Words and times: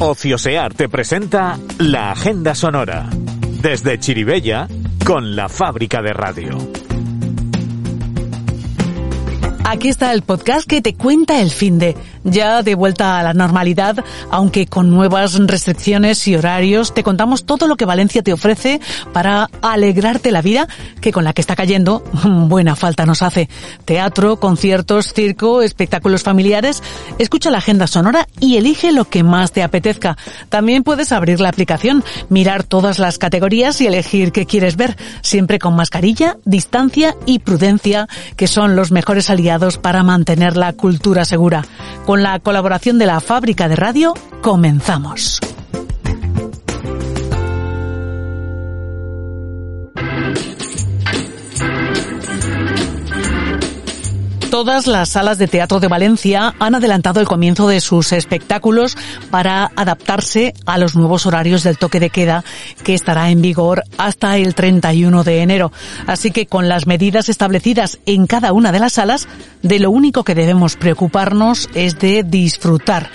Ociosear 0.00 0.74
te 0.74 0.88
presenta 0.88 1.58
la 1.78 2.12
Agenda 2.12 2.54
Sonora. 2.54 3.08
Desde 3.60 3.98
Chiribella, 3.98 4.68
con 5.04 5.34
la 5.34 5.48
fábrica 5.48 6.00
de 6.02 6.12
radio. 6.12 6.77
Aquí 9.70 9.88
está 9.88 10.14
el 10.14 10.22
podcast 10.22 10.66
que 10.66 10.80
te 10.80 10.94
cuenta 10.94 11.42
el 11.42 11.50
fin 11.50 11.78
de 11.78 11.94
ya 12.24 12.62
de 12.62 12.74
vuelta 12.74 13.18
a 13.18 13.22
la 13.22 13.34
normalidad, 13.34 14.02
aunque 14.30 14.66
con 14.66 14.90
nuevas 14.90 15.34
restricciones 15.34 16.26
y 16.26 16.36
horarios, 16.36 16.94
te 16.94 17.02
contamos 17.02 17.44
todo 17.44 17.66
lo 17.66 17.76
que 17.76 17.84
Valencia 17.84 18.22
te 18.22 18.32
ofrece 18.32 18.80
para 19.12 19.50
alegrarte 19.60 20.32
la 20.32 20.40
vida, 20.40 20.68
que 21.02 21.12
con 21.12 21.24
la 21.24 21.34
que 21.34 21.42
está 21.42 21.54
cayendo, 21.54 22.02
buena 22.24 22.76
falta 22.76 23.04
nos 23.04 23.20
hace. 23.20 23.50
Teatro, 23.84 24.40
conciertos, 24.40 25.12
circo, 25.12 25.60
espectáculos 25.60 26.22
familiares. 26.22 26.82
Escucha 27.18 27.50
la 27.50 27.58
agenda 27.58 27.86
sonora 27.86 28.26
y 28.40 28.56
elige 28.56 28.90
lo 28.90 29.04
que 29.04 29.22
más 29.22 29.52
te 29.52 29.62
apetezca. 29.62 30.16
También 30.48 30.82
puedes 30.82 31.12
abrir 31.12 31.40
la 31.40 31.50
aplicación, 31.50 32.04
mirar 32.30 32.64
todas 32.64 32.98
las 32.98 33.18
categorías 33.18 33.82
y 33.82 33.86
elegir 33.86 34.32
qué 34.32 34.46
quieres 34.46 34.76
ver, 34.76 34.96
siempre 35.20 35.58
con 35.58 35.76
mascarilla, 35.76 36.38
distancia 36.46 37.16
y 37.26 37.40
prudencia, 37.40 38.08
que 38.36 38.46
son 38.46 38.74
los 38.74 38.90
mejores 38.92 39.28
aliados 39.28 39.57
para 39.78 40.02
mantener 40.02 40.56
la 40.56 40.72
cultura 40.72 41.24
segura. 41.24 41.64
Con 42.06 42.22
la 42.22 42.38
colaboración 42.38 42.98
de 42.98 43.06
la 43.06 43.20
fábrica 43.20 43.68
de 43.68 43.76
radio, 43.76 44.14
comenzamos. 44.40 45.40
Todas 54.58 54.88
las 54.88 55.10
salas 55.10 55.38
de 55.38 55.46
teatro 55.46 55.78
de 55.78 55.86
Valencia 55.86 56.52
han 56.58 56.74
adelantado 56.74 57.20
el 57.20 57.28
comienzo 57.28 57.68
de 57.68 57.80
sus 57.80 58.10
espectáculos 58.10 58.96
para 59.30 59.70
adaptarse 59.76 60.52
a 60.66 60.78
los 60.78 60.96
nuevos 60.96 61.26
horarios 61.26 61.62
del 61.62 61.78
toque 61.78 62.00
de 62.00 62.10
queda 62.10 62.42
que 62.82 62.94
estará 62.94 63.30
en 63.30 63.40
vigor 63.40 63.84
hasta 63.98 64.36
el 64.36 64.56
31 64.56 65.22
de 65.22 65.42
enero. 65.42 65.70
Así 66.08 66.32
que 66.32 66.46
con 66.46 66.68
las 66.68 66.88
medidas 66.88 67.28
establecidas 67.28 68.00
en 68.04 68.26
cada 68.26 68.52
una 68.52 68.72
de 68.72 68.80
las 68.80 68.94
salas, 68.94 69.28
de 69.62 69.78
lo 69.78 69.92
único 69.92 70.24
que 70.24 70.34
debemos 70.34 70.74
preocuparnos 70.74 71.68
es 71.74 72.00
de 72.00 72.24
disfrutar. 72.24 73.10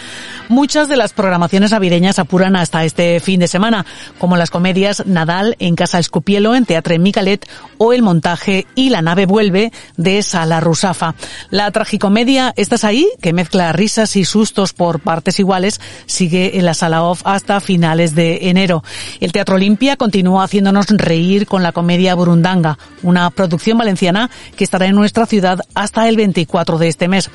Muchas 0.49 0.87
de 0.87 0.97
las 0.97 1.13
programaciones 1.13 1.71
navideñas 1.71 2.19
apuran 2.19 2.55
hasta 2.55 2.83
este 2.83 3.19
fin 3.19 3.39
de 3.39 3.47
semana, 3.47 3.85
como 4.19 4.35
las 4.35 4.51
comedias 4.51 5.05
Nadal 5.05 5.55
en 5.59 5.75
Casa 5.75 5.99
Escupielo 5.99 6.53
en 6.53 6.65
Teatre 6.65 6.99
Micalet 6.99 7.47
o 7.77 7.93
el 7.93 8.01
montaje 8.01 8.67
Y 8.75 8.89
la 8.89 9.01
nave 9.01 9.25
vuelve 9.25 9.71
de 9.97 10.21
Sala 10.21 10.59
Rusafa. 10.59 11.15
La 11.49 11.71
tragicomedia 11.71 12.53
Estás 12.55 12.83
ahí, 12.83 13.07
que 13.21 13.33
mezcla 13.33 13.71
risas 13.71 14.15
y 14.15 14.25
sustos 14.25 14.73
por 14.73 14.99
partes 14.99 15.39
iguales, 15.39 15.79
sigue 16.05 16.57
en 16.57 16.65
la 16.65 16.73
sala 16.73 17.03
off 17.03 17.21
hasta 17.25 17.61
finales 17.61 18.13
de 18.15 18.49
enero. 18.49 18.83
El 19.21 19.31
Teatro 19.31 19.55
Olimpia 19.55 19.95
continúa 19.95 20.43
haciéndonos 20.43 20.87
reír 20.89 21.47
con 21.47 21.63
la 21.63 21.71
comedia 21.71 22.15
Burundanga, 22.15 22.77
una 23.01 23.29
producción 23.29 23.77
valenciana 23.77 24.29
que 24.55 24.63
estará 24.63 24.87
en 24.87 24.95
nuestra 24.95 25.25
ciudad 25.25 25.61
hasta 25.73 26.07
el 26.09 26.17
24 26.17 26.77
de 26.77 26.87
este 26.89 27.07
mes. 27.07 27.29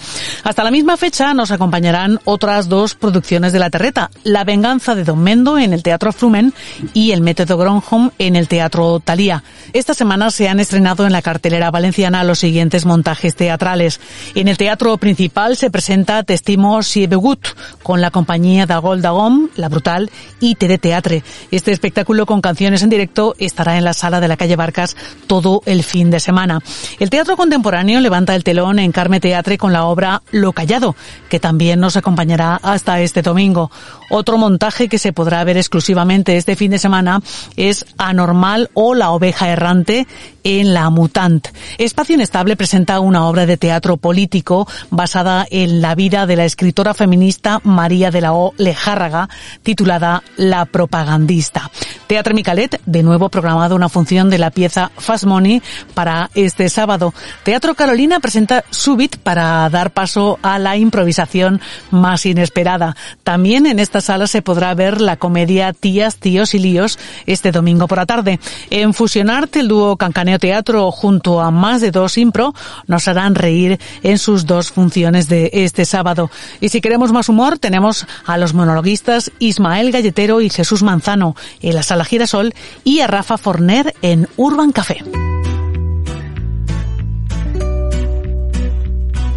Hasta 0.44 0.64
la 0.64 0.70
misma 0.70 0.96
fecha 0.96 1.34
nos 1.34 1.50
acompañarán 1.50 2.20
otras 2.24 2.68
dos 2.68 2.97
producciones 2.98 3.52
de 3.52 3.58
la 3.58 3.70
Terreta, 3.70 4.10
La 4.24 4.44
venganza 4.44 4.94
de 4.94 5.04
Don 5.04 5.18
Mendo 5.18 5.58
en 5.58 5.72
el 5.72 5.82
Teatro 5.82 6.12
Flumen 6.12 6.52
y 6.94 7.12
El 7.12 7.22
método 7.22 7.56
Gronholm 7.56 8.10
en 8.18 8.36
el 8.36 8.48
Teatro 8.48 9.00
Talía. 9.00 9.42
Esta 9.72 9.94
semana 9.94 10.30
se 10.30 10.48
han 10.48 10.60
estrenado 10.60 11.06
en 11.06 11.12
la 11.12 11.22
cartelera 11.22 11.70
valenciana 11.70 12.24
los 12.24 12.38
siguientes 12.38 12.86
montajes 12.86 13.36
teatrales. 13.36 14.00
En 14.34 14.48
el 14.48 14.56
teatro 14.56 14.96
principal 14.98 15.56
se 15.56 15.70
presenta 15.70 16.22
Testimo 16.22 16.82
Siebegut 16.82 17.46
con 17.82 18.00
la 18.00 18.10
compañía 18.10 18.66
Dagol 18.66 19.02
Dagom, 19.02 19.48
La 19.56 19.68
Brutal 19.68 20.10
y 20.40 20.54
Tede 20.54 20.78
Teatre. 20.78 21.22
Este 21.50 21.72
espectáculo 21.72 22.26
con 22.26 22.40
canciones 22.40 22.82
en 22.82 22.90
directo 22.90 23.34
estará 23.38 23.78
en 23.78 23.84
la 23.84 23.94
sala 23.94 24.20
de 24.20 24.28
la 24.28 24.36
calle 24.36 24.56
Barcas 24.56 24.96
todo 25.26 25.62
el 25.66 25.82
fin 25.82 26.10
de 26.10 26.20
semana. 26.20 26.60
El 26.98 27.10
teatro 27.10 27.36
contemporáneo 27.36 28.00
levanta 28.00 28.34
el 28.34 28.44
telón 28.44 28.78
en 28.78 28.92
Carme 28.92 29.20
Teatre 29.20 29.58
con 29.58 29.72
la 29.72 29.84
obra 29.84 30.22
Lo 30.30 30.52
Callado, 30.52 30.96
que 31.28 31.40
también 31.40 31.80
nos 31.80 31.96
acompañará 31.96 32.58
hasta 32.62 32.87
este 32.96 33.22
domingo. 33.22 33.70
Otro 34.10 34.38
montaje 34.38 34.88
que 34.88 34.98
se 34.98 35.12
podrá 35.12 35.44
ver 35.44 35.56
exclusivamente 35.56 36.36
este 36.36 36.56
fin 36.56 36.70
de 36.70 36.78
semana 36.78 37.20
es 37.56 37.84
Anormal 37.98 38.70
o 38.74 38.94
La 38.94 39.10
oveja 39.10 39.50
errante 39.50 40.06
en 40.48 40.72
La 40.72 40.88
Mutant. 40.88 41.46
Espacio 41.76 42.14
Inestable 42.14 42.56
presenta 42.56 43.00
una 43.00 43.26
obra 43.26 43.44
de 43.44 43.58
teatro 43.58 43.98
político 43.98 44.66
basada 44.88 45.46
en 45.50 45.82
la 45.82 45.94
vida 45.94 46.24
de 46.24 46.36
la 46.36 46.46
escritora 46.46 46.94
feminista 46.94 47.60
María 47.64 48.10
de 48.10 48.22
la 48.22 48.32
O. 48.32 48.54
Lejárraga, 48.56 49.28
titulada 49.62 50.22
La 50.38 50.64
propagandista. 50.64 51.70
Teatro 52.06 52.34
Micalet, 52.34 52.80
de 52.86 53.02
nuevo 53.02 53.28
programado 53.28 53.76
una 53.76 53.90
función 53.90 54.30
de 54.30 54.38
la 54.38 54.50
pieza 54.50 54.90
Fast 54.96 55.24
Money 55.24 55.60
para 55.92 56.30
este 56.34 56.70
sábado. 56.70 57.12
Teatro 57.42 57.74
Carolina 57.74 58.18
presenta 58.18 58.64
Subit 58.70 59.18
para 59.18 59.68
dar 59.68 59.90
paso 59.90 60.38
a 60.40 60.58
la 60.58 60.78
improvisación 60.78 61.60
más 61.90 62.24
inesperada. 62.24 62.96
También 63.22 63.66
en 63.66 63.78
esta 63.78 64.00
sala 64.00 64.26
se 64.26 64.40
podrá 64.40 64.72
ver 64.72 65.02
la 65.02 65.16
comedia 65.16 65.74
Tías, 65.74 66.16
Tíos 66.16 66.54
y 66.54 66.58
Líos 66.58 66.98
este 67.26 67.52
domingo 67.52 67.86
por 67.86 67.98
la 67.98 68.06
tarde. 68.06 68.40
En 68.70 68.94
Fusionarte, 68.94 69.60
el 69.60 69.68
dúo 69.68 69.98
Cancaneo 69.98 70.37
Teatro 70.38 70.90
junto 70.90 71.40
a 71.40 71.50
más 71.50 71.80
de 71.80 71.90
dos 71.90 72.16
impro 72.16 72.54
nos 72.86 73.06
harán 73.06 73.34
reír 73.34 73.78
en 74.02 74.18
sus 74.18 74.46
dos 74.46 74.70
funciones 74.70 75.28
de 75.28 75.50
este 75.52 75.84
sábado. 75.84 76.30
Y 76.60 76.70
si 76.70 76.80
queremos 76.80 77.12
más 77.12 77.28
humor, 77.28 77.58
tenemos 77.58 78.06
a 78.24 78.38
los 78.38 78.54
monologuistas 78.54 79.30
Ismael 79.38 79.92
Galletero 79.92 80.40
y 80.40 80.48
Jesús 80.48 80.82
Manzano 80.82 81.36
en 81.60 81.74
la 81.74 81.82
sala 81.82 81.98
la 81.98 82.04
Girasol 82.04 82.54
y 82.84 83.00
a 83.00 83.06
Rafa 83.06 83.36
Forner 83.36 83.94
en 84.00 84.28
Urban 84.36 84.72
Café. 84.72 85.02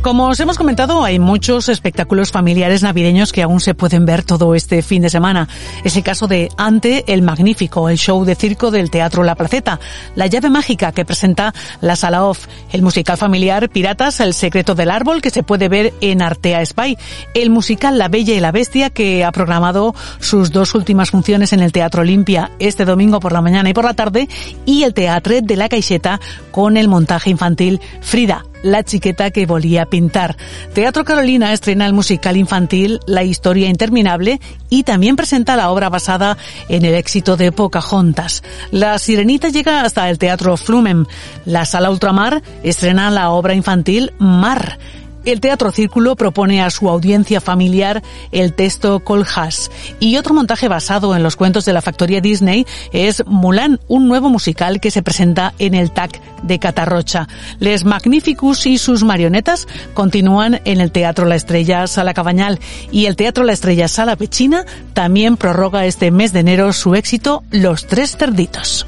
Como 0.01 0.29
os 0.29 0.39
hemos 0.39 0.57
comentado, 0.57 1.03
hay 1.03 1.19
muchos 1.19 1.69
espectáculos 1.69 2.31
familiares 2.31 2.81
navideños 2.81 3.31
que 3.31 3.43
aún 3.43 3.59
se 3.59 3.75
pueden 3.75 4.03
ver 4.03 4.23
todo 4.23 4.55
este 4.55 4.81
fin 4.81 5.03
de 5.03 5.11
semana. 5.11 5.47
Es 5.83 5.95
el 5.95 6.01
caso 6.01 6.27
de 6.27 6.49
Ante 6.57 7.03
el 7.13 7.21
Magnífico, 7.21 7.87
el 7.87 7.99
show 7.99 8.25
de 8.25 8.33
circo 8.33 8.71
del 8.71 8.89
Teatro 8.89 9.21
La 9.21 9.35
Placeta, 9.35 9.79
La 10.15 10.25
llave 10.25 10.49
mágica 10.49 10.91
que 10.91 11.05
presenta 11.05 11.53
la 11.81 11.95
Sala 11.95 12.25
Off, 12.25 12.47
el 12.71 12.81
musical 12.81 13.15
familiar 13.15 13.69
Piratas, 13.69 14.21
El 14.21 14.33
secreto 14.33 14.73
del 14.73 14.89
árbol 14.89 15.21
que 15.21 15.29
se 15.29 15.43
puede 15.43 15.69
ver 15.69 15.93
en 16.01 16.23
Artea 16.23 16.65
Spy, 16.65 16.97
el 17.35 17.51
musical 17.51 17.99
La 17.99 18.07
Bella 18.07 18.33
y 18.33 18.39
la 18.39 18.51
Bestia 18.51 18.89
que 18.89 19.23
ha 19.23 19.31
programado 19.31 19.93
sus 20.19 20.51
dos 20.51 20.73
últimas 20.73 21.11
funciones 21.11 21.53
en 21.53 21.59
el 21.59 21.71
Teatro 21.71 22.01
Olimpia 22.01 22.49
este 22.57 22.85
domingo 22.85 23.19
por 23.19 23.33
la 23.33 23.41
mañana 23.41 23.69
y 23.69 23.73
por 23.73 23.85
la 23.85 23.93
tarde 23.93 24.27
y 24.65 24.81
el 24.81 24.95
Teatro 24.95 25.35
de 25.43 25.55
la 25.55 25.69
Caixeta 25.69 26.19
con 26.49 26.75
el 26.75 26.87
montaje 26.87 27.29
infantil 27.29 27.79
Frida, 28.01 28.45
la 28.63 28.83
chiqueta 28.83 29.31
que 29.31 29.45
volía 29.45 29.85
pintar. 29.85 30.37
Teatro 30.73 31.03
Carolina 31.03 31.53
estrena 31.53 31.85
el 31.85 31.93
musical 31.93 32.37
infantil 32.37 32.99
La 33.07 33.23
historia 33.23 33.69
interminable 33.69 34.39
y 34.69 34.83
también 34.83 35.15
presenta 35.15 35.55
la 35.55 35.69
obra 35.71 35.89
basada 35.89 36.37
en 36.69 36.85
el 36.85 36.95
éxito 36.95 37.37
de 37.37 37.51
Pocahontas. 37.51 38.43
La 38.71 38.97
Sirenita 38.99 39.49
llega 39.49 39.81
hasta 39.81 40.09
el 40.09 40.17
Teatro 40.17 40.57
Flumen. 40.57 41.07
La 41.45 41.65
Sala 41.65 41.91
Ultramar 41.91 42.41
estrena 42.63 43.09
la 43.09 43.31
obra 43.31 43.53
infantil 43.53 44.13
Mar. 44.19 44.77
El 45.25 45.39
Teatro 45.39 45.71
Círculo 45.71 46.15
propone 46.15 46.61
a 46.61 46.69
su 46.71 46.89
audiencia 46.89 47.41
familiar 47.41 48.01
el 48.31 48.53
texto 48.53 49.01
Colhas 49.01 49.69
y 49.99 50.17
otro 50.17 50.33
montaje 50.33 50.67
basado 50.67 51.15
en 51.15 51.21
los 51.21 51.35
cuentos 51.35 51.63
de 51.65 51.73
la 51.73 51.81
factoría 51.81 52.21
Disney 52.21 52.65
es 52.91 53.23
Mulan, 53.27 53.79
un 53.87 54.07
nuevo 54.07 54.29
musical 54.29 54.79
que 54.79 54.91
se 54.91 55.03
presenta 55.03 55.53
en 55.59 55.75
el 55.75 55.91
TAC 55.91 56.19
de 56.41 56.57
Catarrocha. 56.57 57.27
Les 57.59 57.85
Magnificus 57.85 58.65
y 58.65 58.77
sus 58.77 59.03
marionetas 59.03 59.67
continúan 59.93 60.59
en 60.65 60.81
el 60.81 60.91
Teatro 60.91 61.25
La 61.25 61.35
Estrella 61.35 61.85
Sala 61.85 62.13
Cabañal 62.13 62.59
y 62.91 63.05
el 63.05 63.15
Teatro 63.15 63.43
La 63.43 63.53
Estrella 63.53 63.87
Sala 63.87 64.15
Pechina 64.15 64.65
también 64.93 65.37
prorroga 65.37 65.85
este 65.85 66.09
mes 66.09 66.33
de 66.33 66.39
enero 66.39 66.73
su 66.73 66.95
éxito 66.95 67.43
Los 67.51 67.85
Tres 67.85 68.17
Cerditos. 68.17 68.87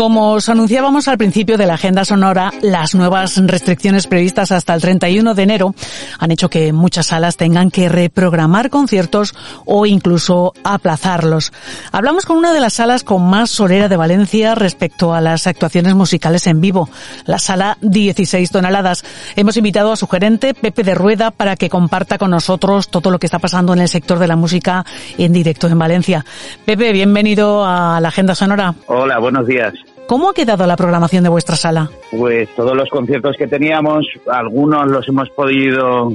Como 0.00 0.32
os 0.32 0.48
anunciábamos 0.48 1.08
al 1.08 1.18
principio 1.18 1.58
de 1.58 1.66
la 1.66 1.74
agenda 1.74 2.06
sonora, 2.06 2.54
las 2.62 2.94
nuevas 2.94 3.36
restricciones 3.36 4.06
previstas 4.06 4.50
hasta 4.50 4.72
el 4.72 4.80
31 4.80 5.34
de 5.34 5.42
enero 5.42 5.74
han 6.18 6.30
hecho 6.30 6.48
que 6.48 6.72
muchas 6.72 7.08
salas 7.08 7.36
tengan 7.36 7.70
que 7.70 7.90
reprogramar 7.90 8.70
conciertos 8.70 9.34
o 9.66 9.84
incluso 9.84 10.54
aplazarlos. 10.64 11.52
Hablamos 11.92 12.24
con 12.24 12.38
una 12.38 12.54
de 12.54 12.60
las 12.60 12.72
salas 12.72 13.04
con 13.04 13.28
más 13.28 13.50
solera 13.50 13.90
de 13.90 13.98
Valencia 13.98 14.54
respecto 14.54 15.12
a 15.12 15.20
las 15.20 15.46
actuaciones 15.46 15.94
musicales 15.94 16.46
en 16.46 16.62
vivo, 16.62 16.88
la 17.26 17.38
sala 17.38 17.76
16 17.82 18.50
toneladas. 18.50 19.04
Hemos 19.36 19.58
invitado 19.58 19.92
a 19.92 19.96
su 19.96 20.06
gerente, 20.06 20.54
Pepe 20.54 20.82
de 20.82 20.94
Rueda, 20.94 21.30
para 21.30 21.56
que 21.56 21.68
comparta 21.68 22.16
con 22.16 22.30
nosotros 22.30 22.88
todo 22.88 23.10
lo 23.10 23.18
que 23.18 23.26
está 23.26 23.38
pasando 23.38 23.74
en 23.74 23.80
el 23.80 23.88
sector 23.88 24.18
de 24.18 24.28
la 24.28 24.36
música 24.36 24.82
en 25.18 25.34
directo 25.34 25.66
en 25.66 25.78
Valencia. 25.78 26.24
Pepe, 26.64 26.90
bienvenido 26.90 27.66
a 27.66 28.00
la 28.00 28.08
agenda 28.08 28.34
sonora. 28.34 28.74
Hola, 28.86 29.18
buenos 29.18 29.46
días. 29.46 29.74
¿Cómo 30.10 30.30
ha 30.30 30.34
quedado 30.34 30.66
la 30.66 30.74
programación 30.74 31.22
de 31.22 31.30
vuestra 31.30 31.54
sala? 31.54 31.88
Pues 32.10 32.48
todos 32.56 32.76
los 32.76 32.90
conciertos 32.90 33.36
que 33.38 33.46
teníamos, 33.46 34.04
algunos 34.26 34.88
los 34.88 35.08
hemos 35.08 35.30
podido 35.30 36.12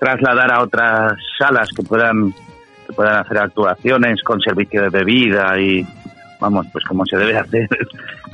trasladar 0.00 0.52
a 0.52 0.64
otras 0.64 1.12
salas 1.38 1.68
que 1.70 1.84
puedan 1.84 2.32
que 2.32 2.92
puedan 2.92 3.18
hacer 3.18 3.38
actuaciones 3.38 4.20
con 4.24 4.40
servicio 4.40 4.82
de 4.82 4.88
bebida 4.88 5.60
y 5.60 5.86
vamos, 6.40 6.66
pues 6.72 6.84
como 6.84 7.04
se 7.06 7.16
debe 7.16 7.36
hacer. 7.36 7.68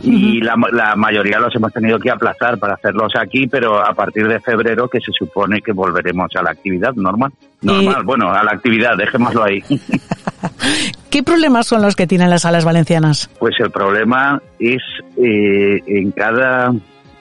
Y 0.04 0.40
la, 0.40 0.56
la, 0.72 0.96
mayoría 0.96 1.38
los 1.38 1.54
hemos 1.54 1.72
tenido 1.72 1.96
que 2.00 2.10
aplazar 2.10 2.58
para 2.58 2.74
hacerlos 2.74 3.12
aquí, 3.14 3.46
pero 3.46 3.78
a 3.78 3.94
partir 3.94 4.26
de 4.26 4.40
febrero 4.40 4.88
que 4.88 4.98
se 5.00 5.12
supone 5.12 5.60
que 5.60 5.70
volveremos 5.70 6.34
a 6.34 6.42
la 6.42 6.50
actividad 6.50 6.92
normal. 6.94 7.30
Normal, 7.60 8.02
bueno, 8.02 8.32
a 8.32 8.42
la 8.42 8.50
actividad, 8.50 8.96
dejémoslo 8.96 9.44
ahí. 9.44 9.62
¿Qué 11.10 11.22
problemas 11.22 11.68
son 11.68 11.82
los 11.82 11.94
que 11.94 12.08
tienen 12.08 12.30
las 12.30 12.42
salas 12.42 12.64
valencianas? 12.64 13.30
Pues 13.38 13.54
el 13.60 13.70
problema 13.70 14.42
es 14.58 14.82
eh, 15.18 15.80
en 15.86 16.10
cada 16.10 16.72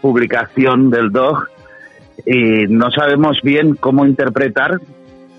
publicación 0.01 0.89
del 0.89 1.11
DOG 1.11 1.45
eh, 2.25 2.67
no 2.69 2.91
sabemos 2.91 3.39
bien 3.43 3.75
cómo 3.75 4.05
interpretar. 4.05 4.79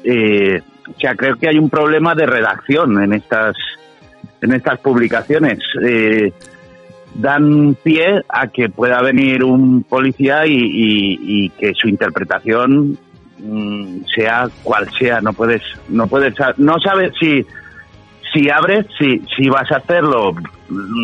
Eh, 0.04 0.60
o 0.88 1.00
sea, 1.00 1.14
creo 1.14 1.36
que 1.36 1.48
hay 1.48 1.58
un 1.58 1.70
problema 1.70 2.14
de 2.14 2.26
redacción 2.26 3.02
en 3.02 3.12
estas 3.12 3.56
en 4.40 4.52
estas 4.52 4.78
publicaciones. 4.80 5.58
Eh, 5.82 6.32
dan 7.14 7.76
pie 7.82 8.22
a 8.28 8.48
que 8.48 8.69
pueda 8.69 9.02
venir 9.02 9.44
un 9.44 9.82
policía 9.82 10.46
y, 10.46 11.50
que 11.58 11.72
su 11.74 11.88
interpretación 11.88 12.98
mm, 13.38 14.04
sea 14.14 14.48
cual 14.62 14.88
sea. 14.98 15.20
No 15.20 15.32
puedes, 15.32 15.62
no 15.88 16.06
puedes, 16.06 16.34
no 16.56 16.78
sabes 16.80 17.12
si 17.20 17.44
si 18.32 18.48
abres, 18.48 18.86
si 18.98 19.22
si 19.36 19.48
vas 19.50 19.70
a 19.70 19.76
hacerlo 19.76 20.34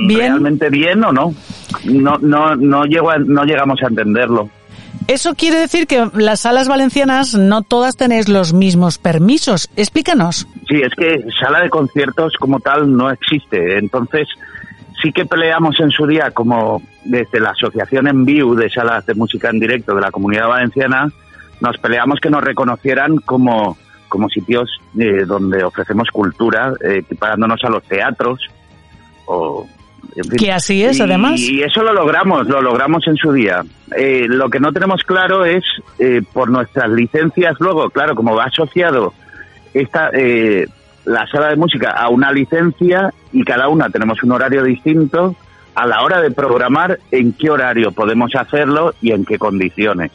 realmente 0.08 0.70
bien 0.70 1.04
o 1.04 1.12
no. 1.12 1.34
No 1.84 2.18
no 2.18 2.56
no 2.56 2.84
llego 2.84 3.16
no 3.18 3.44
llegamos 3.44 3.82
a 3.82 3.88
entenderlo. 3.88 4.48
Eso 5.08 5.34
quiere 5.34 5.58
decir 5.58 5.86
que 5.86 6.06
las 6.14 6.40
salas 6.40 6.68
valencianas 6.68 7.34
no 7.34 7.62
todas 7.62 7.96
tenéis 7.96 8.28
los 8.28 8.52
mismos 8.52 8.98
permisos. 8.98 9.70
Explícanos. 9.74 10.46
Sí, 10.68 10.82
es 10.82 10.92
que 10.94 11.24
sala 11.40 11.62
de 11.62 11.70
conciertos 11.70 12.34
como 12.38 12.60
tal 12.60 12.94
no 12.94 13.10
existe. 13.10 13.78
Entonces, 13.78 14.28
sí 15.02 15.10
que 15.12 15.24
peleamos 15.24 15.80
en 15.80 15.90
su 15.90 16.06
día 16.06 16.30
como 16.32 16.82
desde 17.04 17.40
la 17.40 17.50
Asociación 17.50 18.06
Enviu 18.06 18.54
de 18.54 18.68
Salas 18.68 19.06
de 19.06 19.14
Música 19.14 19.48
en 19.48 19.60
Directo 19.60 19.94
de 19.94 20.02
la 20.02 20.10
Comunidad 20.10 20.48
Valenciana, 20.48 21.08
nos 21.60 21.78
peleamos 21.78 22.20
que 22.20 22.30
nos 22.30 22.44
reconocieran 22.44 23.16
como, 23.16 23.78
como 24.08 24.28
sitios 24.28 24.70
eh, 24.98 25.24
donde 25.26 25.64
ofrecemos 25.64 26.08
cultura, 26.10 26.74
eh, 26.84 26.98
equiparándonos 26.98 27.64
a 27.64 27.70
los 27.70 27.82
teatros 27.84 28.40
o 29.26 29.66
que 30.38 30.52
así 30.52 30.82
es, 30.82 31.00
además. 31.00 31.40
Y 31.40 31.62
eso 31.62 31.82
lo 31.82 31.92
logramos, 31.92 32.46
lo 32.48 32.60
logramos 32.60 33.06
en 33.06 33.16
su 33.16 33.32
día. 33.32 33.64
Eh, 33.96 34.26
lo 34.28 34.50
que 34.50 34.60
no 34.60 34.72
tenemos 34.72 35.02
claro 35.04 35.44
es, 35.44 35.64
eh, 35.98 36.22
por 36.32 36.50
nuestras 36.50 36.90
licencias, 36.90 37.56
luego, 37.60 37.90
claro, 37.90 38.14
como 38.14 38.34
va 38.34 38.44
asociado 38.44 39.14
esta, 39.74 40.10
eh, 40.12 40.66
la 41.04 41.26
sala 41.26 41.48
de 41.48 41.56
música 41.56 41.92
a 41.92 42.08
una 42.08 42.32
licencia 42.32 43.12
y 43.32 43.44
cada 43.44 43.68
una 43.68 43.90
tenemos 43.90 44.22
un 44.22 44.32
horario 44.32 44.62
distinto, 44.62 45.36
a 45.74 45.86
la 45.86 46.02
hora 46.02 46.20
de 46.20 46.32
programar 46.32 46.98
en 47.12 47.32
qué 47.32 47.50
horario 47.50 47.92
podemos 47.92 48.34
hacerlo 48.34 48.94
y 49.00 49.12
en 49.12 49.24
qué 49.24 49.38
condiciones. 49.38 50.10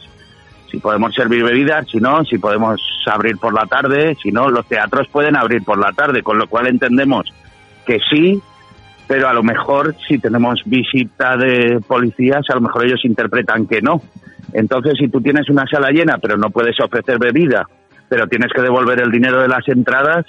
Si 0.70 0.78
podemos 0.78 1.14
servir 1.14 1.42
bebidas, 1.42 1.86
si 1.90 1.98
no, 1.98 2.24
si 2.24 2.36
podemos 2.36 2.80
abrir 3.06 3.38
por 3.38 3.54
la 3.54 3.64
tarde, 3.66 4.16
si 4.22 4.30
no, 4.30 4.50
los 4.50 4.66
teatros 4.66 5.08
pueden 5.08 5.36
abrir 5.36 5.62
por 5.62 5.78
la 5.78 5.92
tarde, 5.92 6.22
con 6.22 6.36
lo 6.36 6.48
cual 6.48 6.66
entendemos 6.66 7.32
que 7.86 7.98
sí, 8.10 8.42
pero 9.06 9.28
a 9.28 9.34
lo 9.34 9.42
mejor 9.42 9.94
si 10.06 10.18
tenemos 10.18 10.62
visita 10.64 11.36
de 11.36 11.80
policías, 11.86 12.48
a 12.48 12.54
lo 12.54 12.62
mejor 12.62 12.86
ellos 12.86 13.04
interpretan 13.04 13.66
que 13.66 13.82
no. 13.82 14.00
Entonces, 14.52 14.94
si 14.98 15.08
tú 15.08 15.20
tienes 15.20 15.48
una 15.50 15.66
sala 15.66 15.90
llena, 15.90 16.18
pero 16.18 16.36
no 16.36 16.50
puedes 16.50 16.78
ofrecer 16.80 17.18
bebida, 17.18 17.66
pero 18.08 18.26
tienes 18.28 18.52
que 18.52 18.62
devolver 18.62 19.00
el 19.00 19.10
dinero 19.10 19.40
de 19.40 19.48
las 19.48 19.66
entradas 19.68 20.24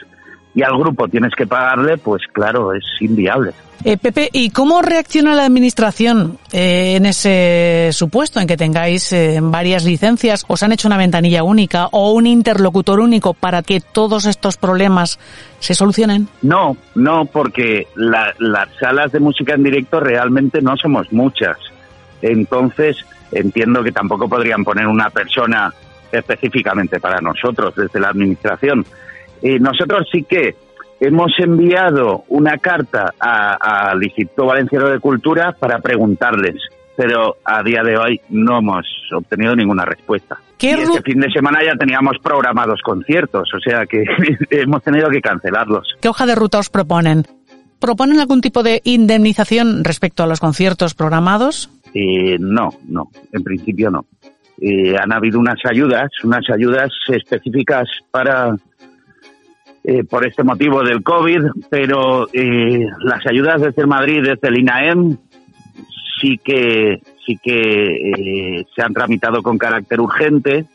y 0.55 0.63
al 0.63 0.77
grupo 0.77 1.07
tienes 1.09 1.33
que 1.35 1.45
pagarle, 1.45 1.97
pues 1.97 2.23
claro, 2.31 2.73
es 2.73 2.83
inviable. 3.01 3.51
Eh, 3.83 3.97
Pepe, 3.97 4.29
¿y 4.31 4.49
cómo 4.51 4.81
reacciona 4.81 5.35
la 5.35 5.45
Administración 5.45 6.39
eh, 6.53 6.95
en 6.95 7.05
ese 7.05 7.89
supuesto, 7.91 8.39
en 8.39 8.47
que 8.47 8.55
tengáis 8.55 9.11
eh, 9.11 9.39
varias 9.41 9.83
licencias? 9.83 10.45
¿Os 10.47 10.63
han 10.63 10.71
hecho 10.71 10.87
una 10.87 10.97
ventanilla 10.97 11.43
única 11.43 11.87
o 11.91 12.13
un 12.13 12.25
interlocutor 12.25 13.01
único 13.01 13.33
para 13.33 13.61
que 13.61 13.81
todos 13.81 14.25
estos 14.25 14.55
problemas 14.55 15.19
se 15.59 15.75
solucionen? 15.75 16.29
No, 16.41 16.77
no, 16.95 17.25
porque 17.25 17.87
las 17.95 18.69
salas 18.79 19.11
de 19.11 19.19
música 19.19 19.53
en 19.53 19.63
directo 19.63 19.99
realmente 19.99 20.61
no 20.61 20.77
somos 20.77 21.11
muchas. 21.11 21.57
Entonces, 22.21 22.97
entiendo 23.31 23.83
que 23.83 23.91
tampoco 23.91 24.29
podrían 24.29 24.63
poner 24.63 24.87
una 24.87 25.09
persona 25.09 25.71
específicamente 26.11 26.99
para 26.99 27.19
nosotros 27.19 27.75
desde 27.75 27.99
la 27.99 28.07
Administración. 28.09 28.85
Nosotros 29.59 30.07
sí 30.11 30.23
que 30.23 30.55
hemos 30.99 31.31
enviado 31.37 32.23
una 32.29 32.57
carta 32.57 33.13
al 33.19 34.03
Instituto 34.03 34.45
Valenciano 34.45 34.89
de 34.89 34.99
Cultura 34.99 35.51
para 35.57 35.79
preguntarles, 35.79 36.55
pero 36.95 37.37
a 37.43 37.61
día 37.63 37.83
de 37.83 37.97
hoy 37.97 38.21
no 38.29 38.59
hemos 38.59 38.85
obtenido 39.13 39.55
ninguna 39.55 39.85
respuesta. 39.85 40.37
y 40.59 40.67
este 40.67 41.01
fin 41.01 41.19
de 41.19 41.29
semana 41.31 41.59
ya 41.63 41.75
teníamos 41.75 42.17
programados 42.23 42.81
conciertos, 42.81 43.49
o 43.53 43.59
sea 43.59 43.85
que 43.85 44.03
hemos 44.49 44.83
tenido 44.83 45.09
que 45.09 45.21
cancelarlos. 45.21 45.95
¿Qué 46.01 46.09
hoja 46.09 46.25
de 46.25 46.35
ruta 46.35 46.59
os 46.59 46.69
proponen? 46.69 47.23
¿Proponen 47.79 48.19
algún 48.19 48.41
tipo 48.41 48.63
de 48.63 48.81
indemnización 48.83 49.83
respecto 49.83 50.23
a 50.23 50.27
los 50.27 50.39
conciertos 50.39 50.95
programados? 50.95 51.69
Eh, 51.93 52.37
no, 52.39 52.69
no, 52.87 53.09
en 53.31 53.43
principio 53.43 53.91
no. 53.91 54.05
Eh, 54.59 54.95
han 54.97 55.11
habido 55.11 55.37
unas 55.37 55.59
ayudas, 55.69 56.09
unas 56.23 56.49
ayudas 56.49 56.89
específicas 57.09 57.89
para 58.09 58.55
eh, 59.87 60.03
por 60.03 60.25
este 60.25 60.43
motivo 60.43 60.81
del 60.81 61.03
COVID, 61.03 61.41
pero 61.69 62.27
eh, 62.33 62.87
las 63.03 63.23
ayudas 63.27 63.61
desde 63.61 63.85
Madrid, 63.85 64.23
desde 64.23 64.47
el 64.47 64.57
INAEM, 64.57 65.15
sí 66.19 66.39
que 66.43 67.03
sí 67.23 67.37
que 67.37 68.59
eh, 68.59 68.65
se 68.75 68.81
han 68.81 68.95
tramitado 68.95 69.43
con 69.43 69.59
carácter 69.59 70.01
urgente 70.01 70.65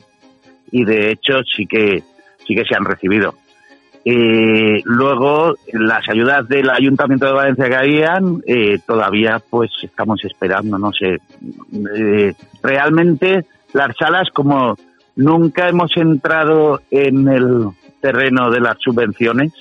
y 0.70 0.84
de 0.84 1.10
hecho 1.10 1.42
sí 1.42 1.66
que 1.66 2.04
sí 2.46 2.54
que 2.54 2.64
se 2.64 2.76
han 2.76 2.84
recibido. 2.84 3.34
luego 4.04 5.54
las 5.72 6.08
ayudas 6.08 6.46
del 6.46 6.70
Ayuntamiento 6.70 7.26
de 7.26 7.32
Valencia 7.32 7.68
que 7.68 7.76
habían 7.76 8.42
todavía 8.86 9.42
pues 9.50 9.72
estamos 9.82 10.24
esperando, 10.24 10.78
no 10.78 10.92
sé. 10.92 11.18
realmente 12.62 13.44
las 13.72 13.96
salas 13.96 14.28
como 14.32 14.76
nunca 15.16 15.68
hemos 15.68 15.96
entrado 15.96 16.80
en 16.92 17.26
el 17.26 17.70
terreno 18.00 18.50
de 18.50 18.60
las 18.60 18.76
subvenciones, 18.80 19.52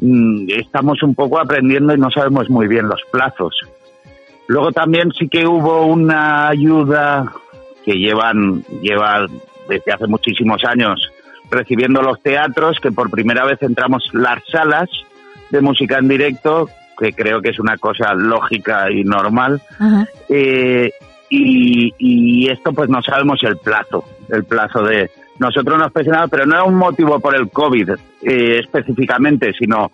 mm, 0.00 0.50
estamos 0.50 1.02
un 1.02 1.14
poco 1.14 1.38
aprendiendo 1.38 1.94
y 1.94 1.98
no 1.98 2.10
sabemos 2.10 2.48
muy 2.48 2.66
bien 2.68 2.88
los 2.88 3.00
plazos. 3.10 3.54
Luego 4.48 4.72
también 4.72 5.12
sí 5.12 5.28
que 5.28 5.46
hubo 5.46 5.86
una 5.86 6.48
ayuda 6.48 7.32
que 7.84 7.92
llevan, 7.94 8.62
lleva 8.82 9.26
desde 9.68 9.92
hace 9.92 10.06
muchísimos 10.06 10.64
años 10.64 11.10
recibiendo 11.50 12.02
los 12.02 12.20
teatros, 12.22 12.78
que 12.80 12.92
por 12.92 13.10
primera 13.10 13.44
vez 13.44 13.60
entramos 13.62 14.08
las 14.12 14.42
salas 14.50 14.88
de 15.50 15.60
música 15.60 15.98
en 15.98 16.08
directo, 16.08 16.68
que 16.98 17.12
creo 17.12 17.40
que 17.40 17.50
es 17.50 17.58
una 17.58 17.76
cosa 17.76 18.14
lógica 18.14 18.90
y 18.90 19.04
normal. 19.04 19.60
Eh, 20.28 20.90
y, 21.28 21.94
y, 21.98 22.50
esto 22.50 22.72
pues 22.72 22.88
no 22.88 23.02
sabemos 23.02 23.42
el 23.44 23.56
plazo, 23.56 24.04
el 24.30 24.44
plazo 24.44 24.82
de, 24.82 25.10
nosotros 25.40 25.78
nos 25.78 25.90
presionamos, 25.90 26.30
pero 26.30 26.44
no 26.44 26.60
es 26.60 26.68
un 26.68 26.74
motivo 26.74 27.18
por 27.18 27.34
el 27.34 27.50
COVID 27.50 27.90
eh, 28.22 28.58
específicamente, 28.60 29.54
sino 29.58 29.90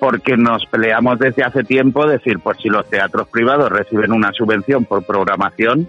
porque 0.00 0.38
nos 0.38 0.64
peleamos 0.66 1.18
desde 1.18 1.44
hace 1.44 1.64
tiempo, 1.64 2.06
decir, 2.06 2.38
pues 2.40 2.56
si 2.62 2.70
los 2.70 2.88
teatros 2.88 3.28
privados 3.28 3.70
reciben 3.70 4.12
una 4.12 4.32
subvención 4.32 4.86
por 4.86 5.04
programación, 5.04 5.86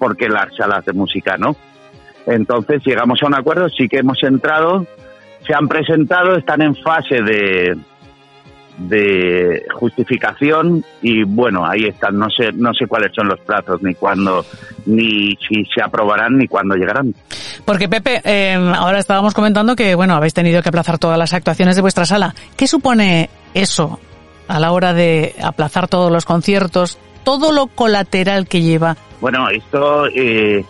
porque 0.00 0.28
las 0.28 0.54
salas 0.56 0.84
de 0.84 0.92
música 0.92 1.36
no? 1.36 1.54
Entonces 2.26 2.82
llegamos 2.84 3.22
a 3.22 3.26
un 3.26 3.34
acuerdo, 3.34 3.68
sí 3.68 3.88
que 3.88 3.98
hemos 3.98 4.20
entrado, 4.24 4.84
se 5.46 5.54
han 5.54 5.68
presentado, 5.68 6.36
están 6.36 6.60
en 6.62 6.74
fase 6.74 7.22
de, 7.22 7.76
de 8.78 9.64
justificación 9.74 10.84
y 11.02 11.22
bueno, 11.24 11.66
ahí 11.66 11.84
están, 11.84 12.18
no 12.18 12.28
sé, 12.30 12.52
no 12.52 12.72
sé 12.72 12.86
cuáles 12.86 13.12
son 13.14 13.28
los 13.28 13.40
plazos, 13.40 13.82
ni 13.82 13.94
cuándo, 13.94 14.44
ni 14.86 15.36
si 15.48 15.64
se 15.74 15.82
aprobarán, 15.82 16.38
ni 16.38 16.46
cuándo 16.46 16.74
llegarán. 16.74 17.14
Porque 17.64 17.88
Pepe, 17.88 18.20
eh, 18.24 18.54
ahora 18.54 18.98
estábamos 18.98 19.34
comentando 19.34 19.76
que 19.76 19.94
bueno, 19.94 20.14
habéis 20.14 20.34
tenido 20.34 20.62
que 20.62 20.68
aplazar 20.68 20.98
todas 20.98 21.18
las 21.18 21.34
actuaciones 21.34 21.76
de 21.76 21.82
vuestra 21.82 22.06
sala. 22.06 22.34
¿Qué 22.56 22.66
supone 22.66 23.30
eso 23.54 24.00
a 24.48 24.58
la 24.58 24.72
hora 24.72 24.92
de 24.94 25.34
aplazar 25.42 25.88
todos 25.88 26.10
los 26.10 26.24
conciertos, 26.24 26.98
todo 27.24 27.52
lo 27.52 27.66
colateral 27.68 28.48
que 28.48 28.62
lleva? 28.62 28.96
Bueno, 29.20 29.48
esto, 29.50 30.06
eh, 30.06 30.64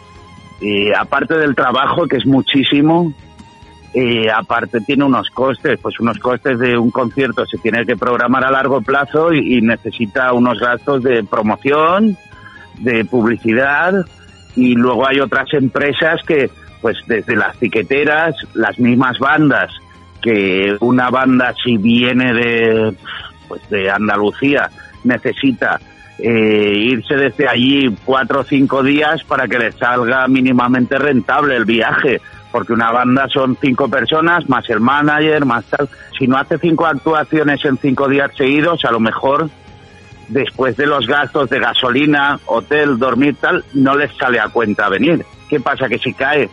eh, 0.61 0.93
aparte 0.99 1.39
del 1.39 1.55
trabajo, 1.55 2.07
que 2.07 2.17
es 2.17 2.27
muchísimo, 2.27 3.15
eh, 3.93 4.31
aparte 4.31 4.81
tiene 4.83 5.05
unos 5.05 5.31
costes, 5.31 5.79
pues 5.81 5.99
unos 5.99 6.19
costes 6.19 6.59
de 6.61 6.79
un 6.79 6.93
concierto 6.93 7.45
se 7.45 7.59
tiene 7.59 7.85
que 7.85 7.97
programar 7.97 8.45
a 8.45 8.51
largo 8.51 8.81
plazo 8.83 9.33
y, 9.33 9.61
necesita 9.61 10.33
unos 10.33 10.61
gastos 10.61 11.03
de 11.03 11.25
promoción, 11.25 12.17
de 12.79 13.05
publicidad 13.05 14.07
y 14.55 14.75
luego 14.75 15.09
hay 15.09 15.19
otras 15.19 15.53
empresas 15.55 16.21
que 16.27 16.51
pues 16.81 16.99
desde 17.07 17.35
las 17.35 17.57
tiqueteras, 17.59 18.35
las 18.55 18.79
mismas 18.79 19.19
bandas, 19.19 19.71
que 20.23 20.77
una 20.81 21.11
banda 21.11 21.53
si 21.63 21.77
viene 21.77 22.33
de 22.33 22.95
pues 23.49 23.69
de 23.71 23.91
Andalucía 23.91 24.71
necesita 25.03 25.81
eh, 26.19 26.73
irse 26.77 27.17
desde 27.17 27.49
allí 27.49 27.93
cuatro 28.05 28.41
o 28.41 28.45
cinco 28.45 28.85
días 28.85 29.25
para 29.25 29.49
que 29.49 29.59
le 29.59 29.73
salga 29.73 30.29
mínimamente 30.29 30.97
rentable 30.97 31.57
el 31.57 31.65
viaje 31.65 32.21
porque 32.53 32.73
una 32.73 32.91
banda 32.91 33.29
son 33.29 33.57
cinco 33.61 33.89
personas, 33.89 34.49
más 34.49 34.69
el 34.71 34.81
manager, 34.81 35.45
más 35.45 35.65
tal. 35.67 35.89
Si 36.19 36.27
no 36.27 36.37
hace 36.37 36.59
cinco 36.59 36.87
actuaciones 36.87 37.65
en 37.65 37.77
cinco 37.79 38.09
días 38.09 38.31
seguidos, 38.37 38.85
a 38.85 38.91
lo 38.91 39.01
mejor 39.01 39.49
después 40.29 40.77
de 40.77 40.87
los 40.87 41.07
gastos 41.07 41.51
de 41.51 41.59
gasolina, 41.59 42.39
hotel, 42.47 42.99
dormir, 42.99 43.37
tal, 43.41 43.65
no 43.75 43.97
les 43.97 44.15
sale 44.17 44.41
a 44.41 44.49
cuenta 44.49 44.89
venir. 44.89 45.25
¿Qué 45.49 45.61
pasa? 45.61 45.89
Que 45.89 45.99
si 45.99 46.13
cae 46.15 46.49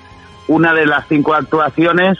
una 0.48 0.74
de 0.74 0.86
las 0.86 1.08
cinco 1.08 1.34
actuaciones, 1.34 2.18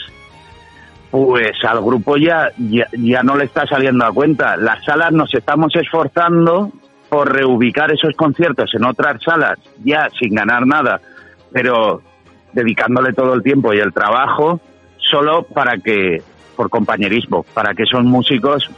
pues 1.10 1.64
al 1.68 1.82
grupo 1.82 2.18
ya, 2.18 2.52
ya, 2.58 2.88
ya 2.92 3.24
no 3.24 3.36
le 3.36 3.46
está 3.46 3.66
saliendo 3.66 4.06
a 4.06 4.12
cuenta. 4.12 4.58
Las 4.58 4.84
salas 4.84 5.12
nos 5.12 5.34
estamos 5.34 5.76
esforzando 5.76 6.72
por 7.10 7.34
reubicar 7.34 7.92
esos 7.92 8.16
conciertos 8.16 8.74
en 8.76 8.86
otras 8.86 9.22
salas, 9.24 9.58
ya 9.84 10.10
sin 10.20 10.36
ganar 10.36 10.68
nada, 10.68 11.00
pero 11.52 12.02
dedicándole 12.54 13.14
todo 13.14 13.34
el 13.34 13.44
tiempo 13.44 13.74
y 13.74 13.80
el 13.80 13.94
trabajo 13.94 14.60
solo 15.10 15.44
para 15.44 15.78
que, 15.78 16.22
por 16.56 16.70
compañerismo, 16.70 17.44
para 17.54 17.74
que 17.74 17.84
esos 17.84 18.04
músicos 18.04 18.70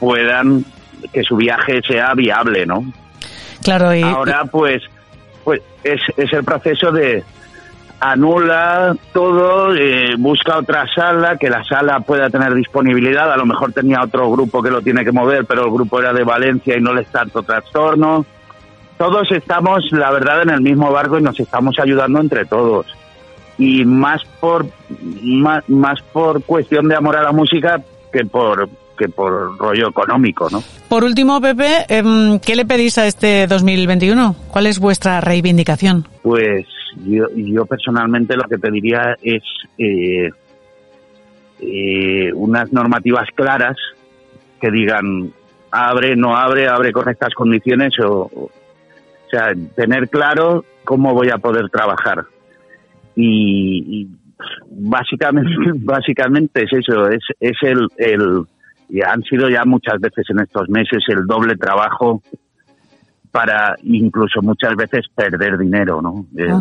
puedan, 0.00 0.64
que 1.12 1.22
su 1.22 1.36
viaje 1.36 1.80
sea 1.86 2.14
viable, 2.14 2.66
¿no? 2.66 2.84
Claro, 3.62 3.94
y... 3.94 4.02
Ahora, 4.02 4.44
pues, 4.44 4.82
pues 5.44 5.60
es, 5.82 6.00
es 6.16 6.32
el 6.32 6.44
proceso 6.44 6.92
de 6.92 7.24
anula 7.98 8.94
todo, 9.12 9.74
eh, 9.74 10.16
busca 10.18 10.58
otra 10.58 10.86
sala, 10.94 11.38
que 11.38 11.48
la 11.48 11.64
sala 11.64 12.00
pueda 12.00 12.28
tener 12.28 12.54
disponibilidad, 12.54 13.32
a 13.32 13.38
lo 13.38 13.46
mejor 13.46 13.72
tenía 13.72 14.02
otro 14.02 14.30
grupo 14.30 14.62
que 14.62 14.70
lo 14.70 14.82
tiene 14.82 15.02
que 15.02 15.12
mover, 15.12 15.46
pero 15.46 15.64
el 15.64 15.70
grupo 15.70 16.00
era 16.00 16.12
de 16.12 16.22
Valencia 16.22 16.76
y 16.76 16.80
no 16.80 16.92
le 16.92 17.02
está 17.02 17.20
tanto 17.20 17.42
trastorno. 17.42 18.26
Todos 18.98 19.30
estamos, 19.32 19.90
la 19.92 20.10
verdad, 20.10 20.42
en 20.42 20.50
el 20.50 20.60
mismo 20.60 20.90
barco 20.90 21.18
y 21.18 21.22
nos 21.22 21.38
estamos 21.40 21.78
ayudando 21.78 22.20
entre 22.20 22.44
todos 22.44 22.86
y 23.58 23.84
más 23.84 24.22
por 24.40 24.66
más, 25.22 25.68
más 25.68 26.00
por 26.12 26.42
cuestión 26.44 26.88
de 26.88 26.96
amor 26.96 27.16
a 27.16 27.22
la 27.22 27.32
música 27.32 27.82
que 28.12 28.24
por 28.24 28.68
que 28.96 29.08
por 29.10 29.58
rollo 29.58 29.90
económico, 29.90 30.48
¿no? 30.50 30.62
Por 30.88 31.04
último, 31.04 31.38
Pepe, 31.38 31.84
em, 31.88 32.38
¿qué 32.40 32.56
le 32.56 32.64
pedís 32.64 32.96
a 32.96 33.06
este 33.06 33.46
2021? 33.46 34.34
¿Cuál 34.50 34.66
es 34.66 34.78
vuestra 34.78 35.20
reivindicación? 35.20 36.06
Pues 36.22 36.66
yo, 37.04 37.26
yo 37.34 37.66
personalmente 37.66 38.36
lo 38.36 38.44
que 38.44 38.58
pediría 38.58 39.14
es 39.20 39.42
eh, 39.76 40.30
eh, 41.60 42.32
unas 42.32 42.72
normativas 42.72 43.28
claras 43.34 43.76
que 44.60 44.70
digan 44.70 45.30
abre, 45.70 46.16
no 46.16 46.34
abre, 46.34 46.66
abre 46.66 46.90
con 46.90 47.06
estas 47.10 47.34
condiciones 47.34 47.92
o, 48.00 48.30
o 48.32 48.50
sea, 49.30 49.52
tener 49.74 50.08
claro 50.08 50.64
cómo 50.84 51.12
voy 51.12 51.28
a 51.28 51.36
poder 51.36 51.68
trabajar 51.68 52.24
y, 53.16 54.08
básicamente 54.70 55.50
básicamente 55.76 56.64
es 56.64 56.72
eso 56.72 57.08
es 57.08 57.24
es 57.40 57.56
el, 57.62 57.88
el 57.96 58.44
han 59.04 59.22
sido 59.22 59.48
ya 59.48 59.64
muchas 59.64 59.98
veces 60.00 60.26
en 60.28 60.40
estos 60.40 60.68
meses 60.68 61.02
el 61.08 61.26
doble 61.26 61.56
trabajo 61.56 62.22
para 63.30 63.74
incluso 63.82 64.42
muchas 64.42 64.76
veces 64.76 65.06
perder 65.14 65.56
dinero 65.56 66.02
no 66.02 66.26
eh, 66.36 66.52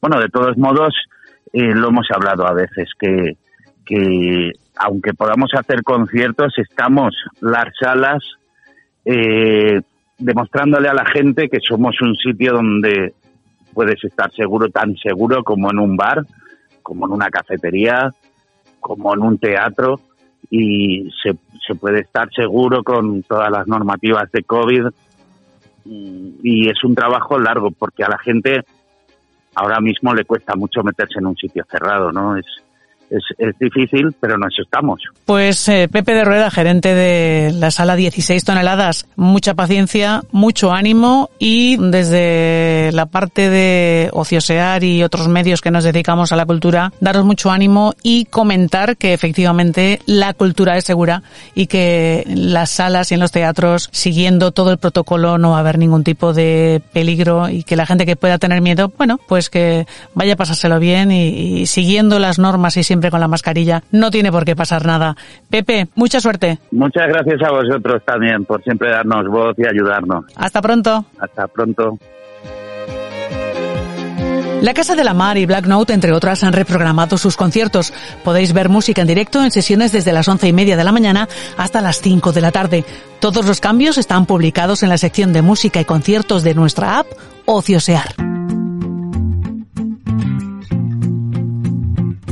bueno 0.00 0.20
de 0.20 0.28
todos 0.28 0.58
modos 0.58 0.92
eh, 1.52 1.72
lo 1.74 1.88
hemos 1.88 2.08
hablado 2.12 2.46
a 2.46 2.52
veces 2.52 2.88
que 2.98 3.36
que 3.86 4.52
aunque 4.76 5.14
podamos 5.14 5.50
hacer 5.54 5.82
conciertos 5.82 6.52
estamos 6.58 7.14
las 7.40 7.68
salas 7.80 8.22
eh, 9.04 9.80
demostrándole 10.18 10.88
a 10.88 10.94
la 10.94 11.06
gente 11.06 11.48
que 11.48 11.58
somos 11.66 11.94
un 12.02 12.14
sitio 12.16 12.52
donde 12.54 13.14
puedes 13.72 14.02
estar 14.04 14.32
seguro, 14.32 14.68
tan 14.68 14.96
seguro 14.96 15.42
como 15.42 15.70
en 15.70 15.78
un 15.78 15.96
bar, 15.96 16.24
como 16.82 17.06
en 17.06 17.12
una 17.12 17.30
cafetería, 17.30 18.12
como 18.80 19.14
en 19.14 19.22
un 19.22 19.38
teatro 19.38 20.00
y 20.50 21.10
se, 21.22 21.36
se 21.66 21.74
puede 21.74 22.00
estar 22.00 22.28
seguro 22.32 22.82
con 22.82 23.22
todas 23.22 23.50
las 23.50 23.66
normativas 23.66 24.30
de 24.32 24.42
COVID 24.42 24.86
y 25.84 26.68
es 26.68 26.84
un 26.84 26.94
trabajo 26.94 27.38
largo 27.38 27.70
porque 27.70 28.04
a 28.04 28.08
la 28.08 28.18
gente 28.18 28.64
ahora 29.54 29.80
mismo 29.80 30.14
le 30.14 30.24
cuesta 30.24 30.54
mucho 30.54 30.82
meterse 30.82 31.18
en 31.18 31.26
un 31.26 31.36
sitio 31.36 31.64
cerrado, 31.70 32.12
¿no? 32.12 32.36
Es, 32.36 32.46
es, 33.10 33.22
es 33.38 33.58
difícil, 33.58 34.14
pero 34.20 34.38
nos 34.38 34.56
estamos. 34.58 35.00
Pues 35.24 35.68
eh, 35.68 35.88
Pepe 35.90 36.14
de 36.14 36.24
Rueda, 36.24 36.50
gerente 36.50 36.94
de 36.94 37.52
la 37.52 37.70
sala 37.70 37.96
16 37.96 38.44
toneladas, 38.44 39.06
mucha 39.16 39.54
paciencia, 39.54 40.22
mucho 40.32 40.72
ánimo 40.72 41.30
y 41.38 41.76
desde 41.76 42.90
la 42.92 43.06
parte 43.06 43.50
de 43.50 44.10
Ociosear 44.12 44.84
y 44.84 45.02
otros 45.02 45.28
medios 45.28 45.60
que 45.60 45.70
nos 45.70 45.84
dedicamos 45.84 46.32
a 46.32 46.36
la 46.36 46.46
cultura, 46.46 46.92
daros 47.00 47.24
mucho 47.24 47.50
ánimo 47.50 47.94
y 48.02 48.24
comentar 48.26 48.96
que 48.96 49.12
efectivamente 49.12 50.00
la 50.06 50.34
cultura 50.34 50.76
es 50.76 50.84
segura 50.84 51.22
y 51.54 51.66
que 51.66 52.24
en 52.26 52.52
las 52.52 52.70
salas 52.70 53.10
y 53.10 53.14
en 53.14 53.20
los 53.20 53.32
teatros, 53.32 53.88
siguiendo 53.92 54.52
todo 54.52 54.70
el 54.70 54.78
protocolo, 54.78 55.38
no 55.38 55.50
va 55.50 55.56
a 55.56 55.60
haber 55.60 55.78
ningún 55.78 56.04
tipo 56.04 56.32
de 56.32 56.82
peligro 56.92 57.48
y 57.48 57.64
que 57.64 57.76
la 57.76 57.86
gente 57.86 58.06
que 58.06 58.16
pueda 58.16 58.38
tener 58.38 58.60
miedo, 58.60 58.92
bueno, 58.96 59.18
pues 59.28 59.50
que 59.50 59.86
vaya 60.14 60.34
a 60.34 60.36
pasárselo 60.36 60.78
bien 60.78 61.10
y, 61.10 61.60
y 61.60 61.66
siguiendo 61.66 62.18
las 62.18 62.38
normas 62.38 62.76
y 62.76 62.84
siempre 63.00 63.10
con 63.10 63.20
la 63.20 63.28
mascarilla, 63.28 63.82
no 63.92 64.10
tiene 64.10 64.30
por 64.30 64.44
qué 64.44 64.54
pasar 64.54 64.84
nada. 64.84 65.16
Pepe, 65.48 65.88
mucha 65.94 66.20
suerte. 66.20 66.58
Muchas 66.70 67.08
gracias 67.08 67.40
a 67.42 67.50
vosotros 67.50 68.02
también 68.04 68.44
por 68.44 68.62
siempre 68.62 68.90
darnos 68.90 69.26
voz 69.26 69.54
y 69.58 69.66
ayudarnos. 69.66 70.26
Hasta 70.36 70.60
pronto. 70.60 71.06
Hasta 71.18 71.46
pronto. 71.48 71.98
La 74.60 74.74
Casa 74.74 74.94
de 74.94 75.04
la 75.04 75.14
Mar 75.14 75.38
y 75.38 75.46
Black 75.46 75.66
Note, 75.66 75.94
entre 75.94 76.12
otras, 76.12 76.44
han 76.44 76.52
reprogramado 76.52 77.16
sus 77.16 77.38
conciertos. 77.38 77.94
Podéis 78.22 78.52
ver 78.52 78.68
música 78.68 79.00
en 79.00 79.08
directo 79.08 79.42
en 79.42 79.50
sesiones 79.50 79.92
desde 79.92 80.12
las 80.12 80.28
once 80.28 80.48
y 80.48 80.52
media 80.52 80.76
de 80.76 80.84
la 80.84 80.92
mañana 80.92 81.26
hasta 81.56 81.80
las 81.80 82.02
5 82.02 82.32
de 82.32 82.40
la 82.42 82.52
tarde. 82.52 82.84
Todos 83.20 83.46
los 83.46 83.60
cambios 83.60 83.96
están 83.96 84.26
publicados 84.26 84.82
en 84.82 84.90
la 84.90 84.98
sección 84.98 85.32
de 85.32 85.40
música 85.40 85.80
y 85.80 85.86
conciertos 85.86 86.42
de 86.42 86.54
nuestra 86.54 86.98
app 86.98 87.06
Ociosear. 87.46 88.29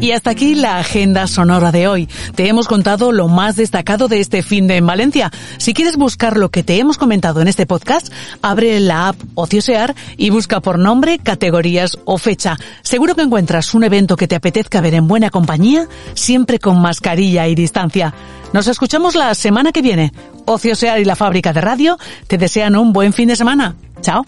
Y 0.01 0.13
hasta 0.13 0.31
aquí 0.31 0.55
la 0.55 0.79
agenda 0.79 1.27
sonora 1.27 1.73
de 1.73 1.89
hoy. 1.89 2.09
Te 2.37 2.49
hemos 2.49 2.69
contado 2.69 3.11
lo 3.11 3.27
más 3.27 3.57
destacado 3.57 4.07
de 4.07 4.21
este 4.21 4.45
fin 4.45 4.69
de 4.69 4.77
en 4.77 4.87
Valencia. 4.87 5.33
Si 5.57 5.75
quieres 5.75 5.97
buscar 5.97 6.37
lo 6.37 6.51
que 6.51 6.63
te 6.63 6.79
hemos 6.79 6.99
comentado 6.99 7.41
en 7.41 7.49
este 7.49 7.67
podcast, 7.67 8.13
abre 8.41 8.79
la 8.79 9.09
app 9.09 9.17
Ociosear 9.35 9.97
y 10.17 10.31
busca 10.31 10.61
por 10.61 10.79
nombre, 10.79 11.19
categorías 11.19 11.99
o 12.05 12.17
fecha. 12.17 12.57
Seguro 12.83 13.17
que 13.17 13.23
encuentras 13.23 13.75
un 13.75 13.83
evento 13.83 14.17
que 14.17 14.29
te 14.29 14.37
apetezca 14.37 14.81
ver 14.81 14.95
en 14.95 15.09
buena 15.09 15.31
compañía, 15.31 15.89
siempre 16.15 16.61
con 16.61 16.81
mascarilla 16.81 17.49
y 17.49 17.57
distancia. 17.57 18.15
Nos 18.53 18.69
escuchamos 18.69 19.17
la 19.17 19.35
semana 19.35 19.73
que 19.73 19.83
viene. 19.83 20.13
Ociosear 20.47 21.01
y 21.01 21.05
la 21.05 21.17
fábrica 21.17 21.53
de 21.53 21.61
radio 21.61 21.99
te 22.29 22.39
desean 22.39 22.77
un 22.77 22.93
buen 22.93 23.13
fin 23.13 23.29
de 23.29 23.37
semana. 23.37 23.75
Chao. 24.01 24.25